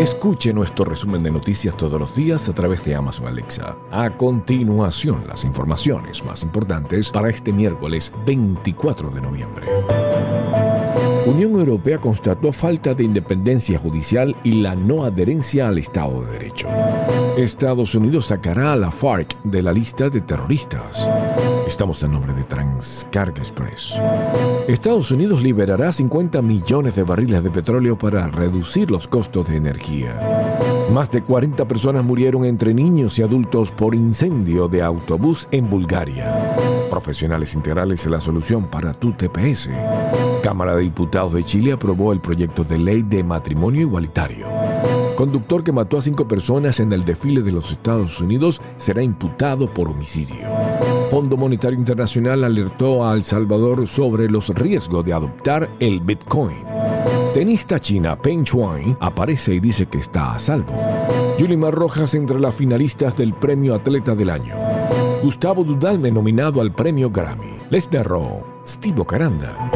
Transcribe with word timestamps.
Escuche 0.00 0.50
nuestro 0.54 0.86
resumen 0.86 1.22
de 1.22 1.30
noticias 1.30 1.76
todos 1.76 2.00
los 2.00 2.14
días 2.14 2.48
a 2.48 2.54
través 2.54 2.82
de 2.86 2.94
Amazon 2.94 3.26
Alexa. 3.26 3.76
A 3.90 4.16
continuación, 4.16 5.24
las 5.28 5.44
informaciones 5.44 6.24
más 6.24 6.42
importantes 6.42 7.10
para 7.10 7.28
este 7.28 7.52
miércoles 7.52 8.10
24 8.24 9.10
de 9.10 9.20
noviembre. 9.20 9.66
Unión 11.30 11.52
Europea 11.52 11.98
constató 11.98 12.50
falta 12.52 12.92
de 12.92 13.04
independencia 13.04 13.78
judicial 13.78 14.34
y 14.42 14.62
la 14.62 14.74
no 14.74 15.04
adherencia 15.04 15.68
al 15.68 15.78
Estado 15.78 16.24
de 16.24 16.32
Derecho. 16.32 16.68
Estados 17.36 17.94
Unidos 17.94 18.26
sacará 18.26 18.72
a 18.72 18.76
la 18.76 18.90
FARC 18.90 19.40
de 19.44 19.62
la 19.62 19.72
lista 19.72 20.10
de 20.10 20.22
terroristas. 20.22 21.08
Estamos 21.68 22.02
en 22.02 22.12
nombre 22.12 22.34
de 22.34 22.42
Transcarga 22.42 23.38
Express. 23.38 23.94
Estados 24.66 25.12
Unidos 25.12 25.40
liberará 25.40 25.92
50 25.92 26.42
millones 26.42 26.96
de 26.96 27.04
barriles 27.04 27.44
de 27.44 27.50
petróleo 27.50 27.96
para 27.96 28.26
reducir 28.26 28.90
los 28.90 29.06
costos 29.06 29.46
de 29.46 29.56
energía. 29.56 30.20
Más 30.92 31.12
de 31.12 31.22
40 31.22 31.68
personas 31.68 32.04
murieron 32.04 32.44
entre 32.44 32.74
niños 32.74 33.20
y 33.20 33.22
adultos 33.22 33.70
por 33.70 33.94
incendio 33.94 34.66
de 34.66 34.82
autobús 34.82 35.46
en 35.52 35.70
Bulgaria. 35.70 36.56
Profesionales 36.90 37.54
integrales 37.54 38.04
en 38.04 38.12
la 38.12 38.20
solución 38.20 38.66
para 38.66 38.92
tu 38.92 39.12
TPS. 39.12 39.70
Cámara 40.42 40.74
de 40.74 40.82
Diputados 40.82 41.32
de 41.32 41.44
Chile 41.44 41.72
aprobó 41.72 42.12
el 42.12 42.20
proyecto 42.20 42.64
de 42.64 42.78
ley 42.78 43.02
de 43.02 43.22
matrimonio 43.22 43.82
igualitario. 43.82 44.46
Conductor 45.16 45.62
que 45.62 45.70
mató 45.70 45.98
a 45.98 46.02
cinco 46.02 46.26
personas 46.26 46.80
en 46.80 46.92
el 46.92 47.04
desfile 47.04 47.42
de 47.42 47.52
los 47.52 47.70
Estados 47.70 48.20
Unidos 48.20 48.60
será 48.78 49.02
imputado 49.02 49.68
por 49.68 49.88
homicidio. 49.88 50.46
Fondo 51.10 51.36
Monetario 51.36 51.78
Internacional 51.78 52.42
alertó 52.42 53.06
a 53.06 53.14
El 53.14 53.22
Salvador 53.22 53.86
sobre 53.86 54.30
los 54.30 54.48
riesgos 54.48 55.04
de 55.04 55.12
adoptar 55.12 55.68
el 55.78 56.00
Bitcoin. 56.00 56.64
Tenista 57.34 57.78
china 57.78 58.16
Peng 58.16 58.44
Shuai 58.44 58.96
aparece 58.98 59.54
y 59.54 59.60
dice 59.60 59.86
que 59.86 59.98
está 59.98 60.32
a 60.32 60.38
salvo. 60.38 60.72
Yulimar 61.38 61.74
Rojas 61.74 62.14
entre 62.14 62.40
las 62.40 62.54
finalistas 62.54 63.16
del 63.16 63.34
Premio 63.34 63.74
Atleta 63.74 64.14
del 64.14 64.30
Año. 64.30 64.69
Gustavo 65.22 65.64
Dudalme 65.64 66.10
nominado 66.10 66.62
al 66.62 66.72
Premio 66.72 67.10
Grammy. 67.10 67.58
Les 67.68 67.92
narró 67.92 68.42
Steve 68.66 69.04
Caranda. 69.04 69.70